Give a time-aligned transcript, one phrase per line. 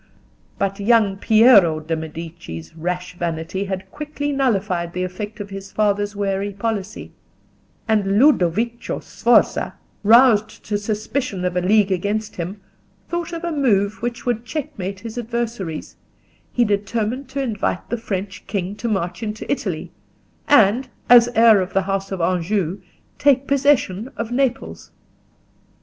[0.57, 6.15] But young Piero de' Medici's rash vanity had quickly nullified the effect of his father's
[6.15, 7.11] wary policy,
[7.87, 12.59] and Ludovico Sforza, roused to suspicion of a league against him,
[13.09, 15.95] thought of a move which would checkmate his adversaries:
[16.51, 19.91] he determined to invite the French king to march into Italy,
[20.47, 22.81] and, as heir of the house of Anjou,
[23.19, 24.89] take possession of Naples.